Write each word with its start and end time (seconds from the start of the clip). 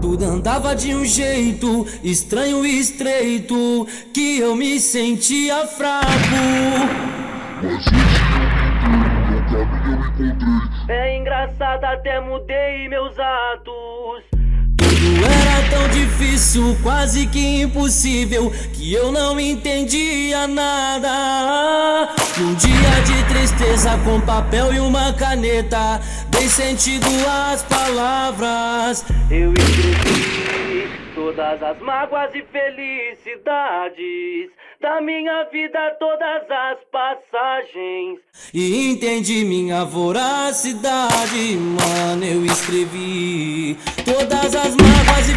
Tudo 0.00 0.24
andava 0.24 0.74
de 0.74 0.94
um 0.94 1.04
jeito 1.04 1.86
estranho 2.02 2.64
e 2.64 2.78
estreito 2.80 3.86
que 4.14 4.38
eu 4.38 4.54
me 4.54 4.80
sentia 4.80 5.66
fraco. 5.66 6.06
Mas 7.62 7.86
esse 7.86 8.30
eu 8.32 8.40
mudei, 8.40 9.26
meu 9.28 9.42
caminho 9.44 9.88
eu 9.88 9.98
encontrei. 10.06 10.96
É 10.96 11.16
engraçado, 11.18 11.84
até 11.84 12.20
mudei 12.20 12.88
meus 12.88 13.18
atos. 13.18 14.37
Difícil, 16.18 16.76
quase 16.82 17.28
que 17.28 17.62
impossível, 17.62 18.52
que 18.72 18.92
eu 18.92 19.12
não 19.12 19.38
entendia 19.38 20.48
nada. 20.48 22.12
Num 22.36 22.54
dia 22.54 23.00
de 23.06 23.22
tristeza, 23.28 23.96
com 24.04 24.20
papel 24.22 24.74
e 24.74 24.80
uma 24.80 25.12
caneta, 25.12 26.00
dei 26.28 26.48
sentido 26.48 27.06
às 27.52 27.62
palavras. 27.62 29.04
Eu 29.30 29.54
escrevi 29.54 30.67
todas 31.38 31.62
as 31.62 31.78
mágoas 31.80 32.34
e 32.34 32.42
felicidades 32.50 34.50
da 34.80 35.00
minha 35.00 35.44
vida, 35.52 35.78
todas 36.00 36.42
as 36.50 36.80
passagens. 36.90 38.18
E 38.52 38.90
entendi 38.90 39.44
minha 39.44 39.84
voracidade, 39.84 41.56
mano. 41.56 42.24
Eu 42.24 42.44
escrevi 42.44 43.78
todas 44.04 44.56
as 44.56 44.74
mágoas 44.74 45.28
e 45.28 45.34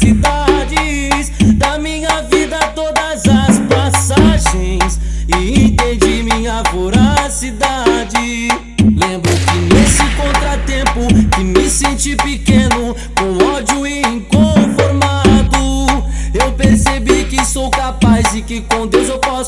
felicidades 0.00 1.30
da 1.56 1.78
minha 1.78 2.22
vida, 2.22 2.58
todas 2.74 3.22
as 3.24 3.60
passagens. 3.68 4.98
E 5.28 5.66
entendi 5.66 6.24
minha 6.24 6.64
voracidade. 6.64 8.48
Lembro 8.80 9.30
que 9.30 9.58
nesse 9.72 10.02
contratempo 10.16 11.06
que 11.36 11.44
me 11.44 11.70
senti 11.70 12.16
pequeno, 12.16 12.51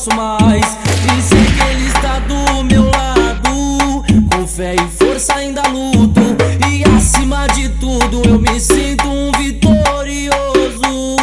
posso 0.05 0.15
mais. 0.15 0.77
Que 1.29 1.71
Ele 1.71 1.87
está 1.87 2.19
do 2.19 2.63
meu 2.63 2.83
lado, 2.83 4.03
com 4.31 4.47
fé 4.47 4.75
e 4.75 4.97
força 4.97 5.35
ainda 5.35 5.61
luto. 5.67 6.21
E 6.69 6.83
acima 6.95 7.47
de 7.47 7.69
tudo 7.69 8.21
eu 8.27 8.39
me 8.39 8.59
sinto 8.59 9.07
um 9.07 9.31
vitorioso. 9.31 11.15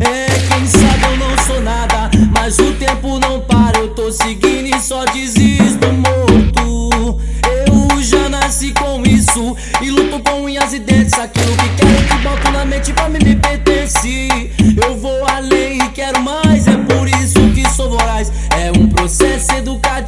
É, 0.00 0.26
quem 0.48 0.66
sabe 0.66 1.04
eu 1.04 1.16
não 1.16 1.44
sou 1.46 1.60
nada, 1.60 2.10
mas 2.32 2.58
o 2.58 2.72
tempo 2.74 3.18
não 3.18 3.40
para. 3.40 3.78
Eu 3.78 3.88
tô 3.94 4.10
seguindo 4.10 4.74
e 4.74 4.80
só 4.80 5.04
desisto 5.06 5.86
morto. 5.92 7.20
Eu 7.44 8.02
já 8.02 8.28
nasci 8.28 8.72
com 8.72 9.02
isso 9.02 9.56
e 9.82 9.90
luto 9.90 10.20
com 10.20 10.44
unhas 10.44 10.72
e 10.72 10.78
dentes. 10.78 11.14
Aquilo 11.14 11.56
que 11.56 11.68
quero 11.76 12.08
que 12.08 12.14
boto 12.22 12.50
na 12.52 12.64
mente 12.64 12.92
pra 12.92 13.08
mim 13.08 13.18
me 13.22 13.36
pertence. 13.36 14.50
Eu 14.82 14.96
vou 14.96 15.26
além 15.26 15.59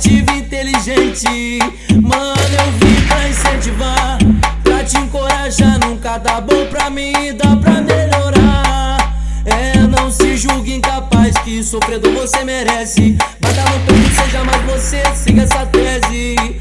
educativo 0.03 0.33
e 0.33 0.39
inteligente. 0.39 1.59
Mano, 2.03 2.41
eu 2.59 2.73
vim 2.73 3.07
pra 3.07 3.29
incentivar, 3.29 4.19
pra 4.65 4.85
te 4.85 4.99
encorajar. 4.99 5.79
Nunca 5.81 6.19
dá 6.19 6.41
bom 6.41 6.67
pra 6.67 6.91
mim, 6.91 7.13
dá 7.37 7.57
pra 7.57 7.81
melhorar. 7.81 8.97
É, 9.45 9.79
não 9.79 10.11
se 10.11 10.37
julgue 10.37 10.75
incapaz, 10.75 11.37
que 11.39 11.63
sofredor 11.63 12.13
você 12.13 12.45
merece. 12.45 13.17
Bata 13.41 13.63
no 13.71 13.81
peito, 13.87 14.15
seja 14.15 14.45
mais 14.45 14.63
você, 14.65 15.03
siga 15.15 15.43
essa 15.43 15.67
tese. 15.67 16.52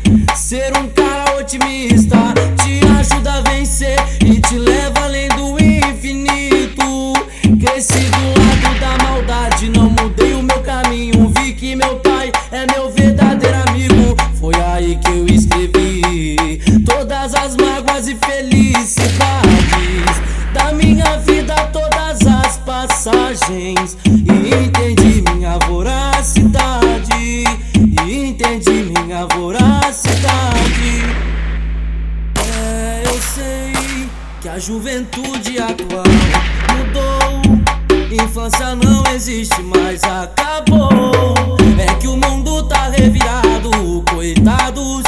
Minha 29.11 29.27
voracidade. 29.35 31.03
É, 32.55 33.03
eu 33.05 33.21
sei 33.21 34.09
que 34.39 34.47
a 34.47 34.57
juventude 34.57 35.59
atual 35.59 36.05
mudou. 36.71 38.23
Infância 38.23 38.73
não 38.73 39.03
existe 39.13 39.61
mais, 39.63 40.01
acabou. 40.03 41.57
É 41.77 41.93
que 41.95 42.07
o 42.07 42.15
mundo 42.15 42.63
tá 42.63 42.87
revirado, 42.87 44.01
coitados. 44.09 45.03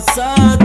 outside 0.00 0.59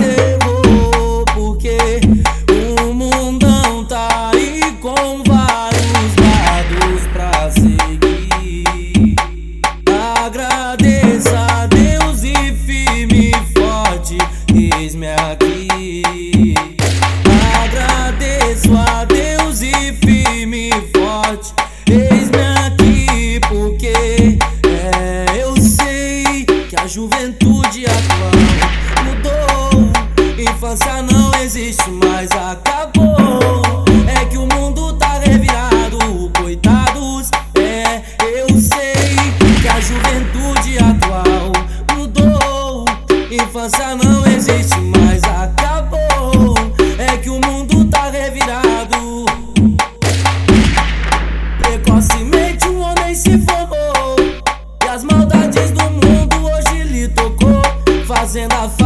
fazenda 58.35 58.84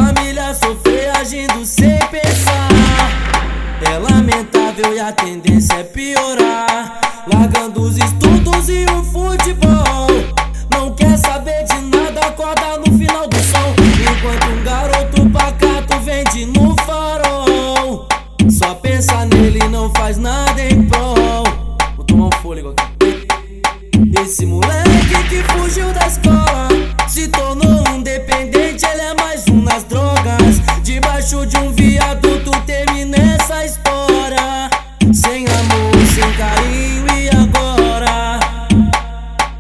dentro 31.40 31.46
de 31.46 31.58
um 31.58 31.72
viaduto 31.72 32.52
termina 32.66 33.18
essa 33.18 33.66
história. 33.66 34.70
Sem 35.14 35.46
amor, 35.48 36.06
sem 36.14 36.34
carinho 36.34 37.06
e 37.16 37.30
agora. 37.30 38.40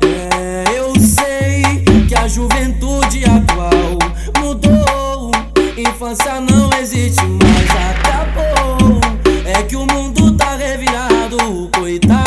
É, 0.02 0.78
eu 0.78 0.94
sei 1.00 1.84
que 2.08 2.16
a 2.16 2.28
juventude 2.28 3.24
atual 3.26 3.98
mudou. 4.40 5.32
Infância 5.78 6.40
não 6.42 6.70
existe 6.80 7.24
mais, 7.24 7.70
acabou. 7.92 9.00
É 9.46 9.64
que 9.64 9.76
o 9.76 9.86
mundo 9.86 10.36
tá 10.36 10.56
revirado, 10.56 11.70
coitado. 11.76 12.19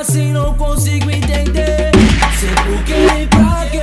assim 0.00 0.32
não 0.32 0.54
consigo 0.54 1.10
entender. 1.10 1.90
Sei 2.38 2.48
por 2.64 2.82
que 2.84 2.94
e 2.94 3.26
pra 3.26 3.66
quê. 3.70 3.80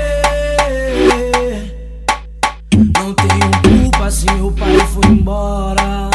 Não 2.76 3.14
tenho 3.14 3.82
culpa 3.84 4.10
se 4.10 4.26
o 4.32 4.52
pai 4.52 4.80
foi 4.88 5.12
embora. 5.12 6.10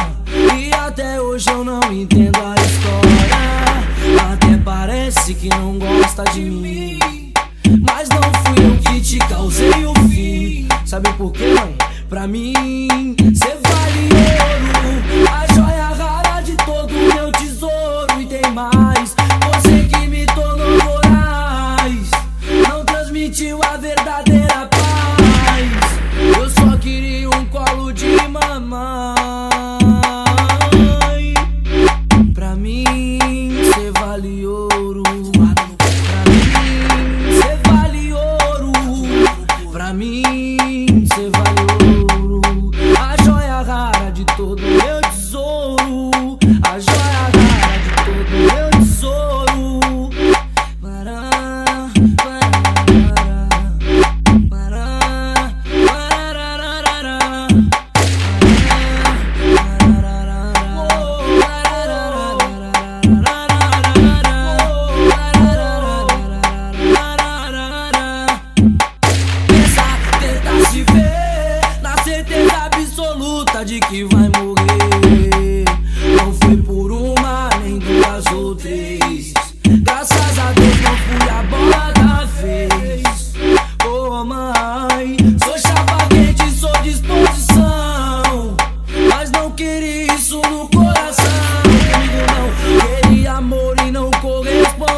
E 0.59 0.75
até 0.75 1.21
hoje 1.21 1.49
eu 1.51 1.65
não 1.65 1.81
entendo 1.93 2.37
a 2.39 2.55
história. 2.61 4.33
Até 4.33 4.57
parece 4.59 5.35
que 5.35 5.49
não 5.51 5.79
gosta 5.79 6.25
de 6.33 6.41
mim. 6.41 6.99
Mas 7.81 8.09
não 8.09 8.23
fui 8.43 8.67
eu 8.67 8.77
que 8.79 9.01
te 9.01 9.19
causei 9.19 9.85
o 9.85 9.95
fim. 10.09 10.67
Sabe 10.85 11.13
por 11.13 11.33
quê. 11.33 11.55
Pra 12.09 12.27
mim, 12.27 13.15
cê 13.35 13.62
Pra 39.93 40.92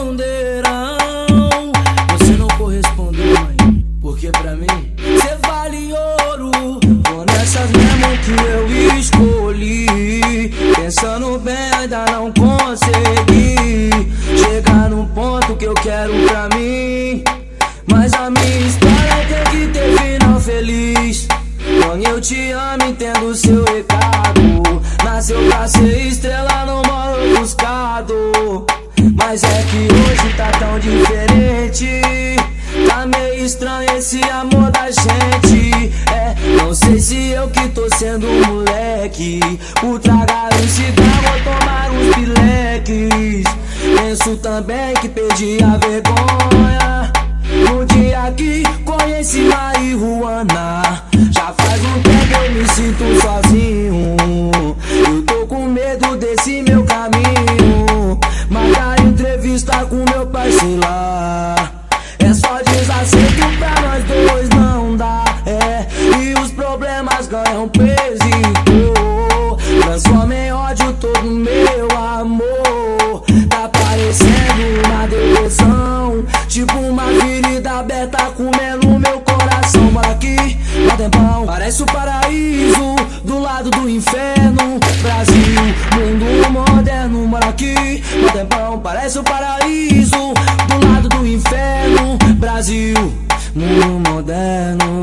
corresponderão 0.05 1.73
Você 2.13 2.33
não 2.33 2.49
correspondeu 2.49 3.27
mãe 3.27 3.85
porque 4.01 4.31
pra 4.31 4.55
mim 4.55 4.67
cê 5.21 5.37
vale 5.47 5.93
ouro. 5.93 6.51
Vou 7.09 7.25
nessas 7.27 7.71
mesmo 7.71 8.19
que 8.25 8.33
eu 8.43 8.99
escolhi. 8.99 10.53
Pensando 10.77 11.39
bem, 11.39 11.55
ainda 11.79 12.05
não 12.13 12.31
consegui 12.33 13.91
chegar 14.37 14.91
no 14.91 15.07
ponto 15.09 15.57
que 15.57 15.65
eu 15.65 15.75
quero 15.75 16.13
pra 16.27 16.49
mim. 16.55 17.25
Mas 17.87 18.13
a 18.13 18.31
minha 18.31 18.59
história 18.59 19.27
tem 19.29 19.45
que 19.51 19.73
ter 19.73 19.97
final 19.99 20.41
feliz. 20.41 21.27
Mãe, 21.87 22.03
eu 22.07 22.21
te 22.21 22.51
amo, 22.51 22.85
entendo 22.85 23.35
seu 23.35 23.65
recado. 23.65 24.83
Nasceu 25.03 25.49
pra 25.49 25.67
ser 25.67 26.09
estrela, 26.09 26.67
não 26.67 26.83
moro 26.83 27.39
buscado. 27.39 28.67
Mas 29.17 29.43
é 29.45 29.63
que 29.71 29.89
hoje 29.93 30.35
tá 30.37 30.51
tão 30.59 30.79
diferente. 30.79 31.87
Tá 32.89 33.07
meio 33.07 33.45
estranho 33.45 33.91
esse 33.97 34.21
amor 34.25 34.71
da 34.73 34.91
gente. 34.91 35.93
É, 36.13 36.35
não 36.61 36.75
sei 36.75 36.99
se 36.99 37.29
eu 37.31 37.49
que 37.49 37.69
tô 37.69 37.87
sendo 37.97 38.27
moleque. 38.47 39.41
Por 39.81 40.01
tragar 40.01 40.53
um 40.55 40.69
cigarro 40.69 41.33
ou 41.33 41.53
tomar 41.53 41.91
uns 41.93 42.15
pileques. 42.15 43.45
Penso 43.97 44.37
também 44.37 44.95
que 44.95 45.09
perdi 45.09 45.59
a 45.63 45.77
vergonha. 45.77 46.04
Tá 73.49 73.69
parecendo 73.69 74.87
uma 74.87 75.07
depressão. 75.07 76.25
Tipo 76.49 76.79
uma 76.79 77.05
ferida 77.05 77.79
aberta 77.79 78.31
comendo 78.37 78.99
meu 78.99 79.21
coração. 79.21 79.91
Mora 79.93 80.13
aqui, 80.13 80.59
há 80.91 80.97
tempão. 80.97 81.47
Parece 81.47 81.83
o 81.83 81.87
paraíso 81.87 82.97
do 83.25 83.39
lado 83.39 83.71
do 83.71 83.89
inferno. 83.89 84.81
Brasil, 85.03 85.61
mundo 85.95 86.51
moderno. 86.51 87.27
Mora 87.27 87.49
aqui, 87.49 88.03
há 88.29 88.33
tempão. 88.33 88.79
Parece 88.81 89.19
o 89.19 89.23
paraíso 89.23 90.33
do 90.69 90.87
lado 90.87 91.09
do 91.09 91.27
inferno. 91.27 92.19
Brasil, 92.37 93.13
mundo 93.55 94.11
moderno. 94.11 94.94